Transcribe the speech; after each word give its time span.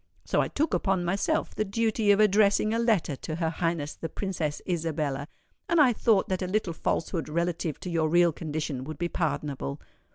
So 0.25 0.41
I 0.41 0.47
took 0.47 0.73
upon 0.73 1.05
myself 1.05 1.53
the 1.53 1.63
duty 1.63 2.09
of 2.09 2.19
addressing 2.19 2.73
a 2.73 2.79
letter 2.79 3.15
to 3.17 3.35
her 3.35 3.51
Highness 3.51 3.93
the 3.93 4.09
Princess 4.09 4.59
Isabella, 4.67 5.27
and 5.69 5.79
I 5.79 5.93
thought 5.93 6.27
that 6.27 6.41
a 6.41 6.47
little 6.47 6.73
falsehood 6.73 7.29
relative 7.29 7.79
to 7.81 7.89
your 7.91 8.09
real 8.09 8.31
condition 8.31 8.83
would 8.85 8.97
be 8.97 9.09
pardonable. 9.09 9.79